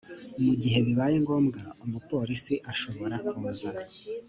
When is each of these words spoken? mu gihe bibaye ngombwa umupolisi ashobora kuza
mu 0.43 0.53
gihe 0.61 0.77
bibaye 0.85 1.15
ngombwa 1.23 1.61
umupolisi 1.85 2.53
ashobora 2.71 3.15
kuza 3.29 3.71